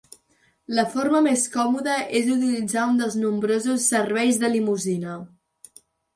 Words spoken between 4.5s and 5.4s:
limusina".